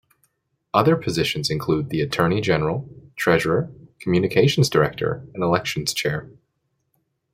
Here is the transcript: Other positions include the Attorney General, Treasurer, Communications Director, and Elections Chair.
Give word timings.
Other 0.73 0.95
positions 0.95 1.51
include 1.51 1.89
the 1.91 2.01
Attorney 2.01 2.41
General, 2.41 2.89
Treasurer, 3.15 3.71
Communications 3.99 4.67
Director, 4.67 5.27
and 5.35 5.43
Elections 5.43 5.93
Chair. 5.93 6.27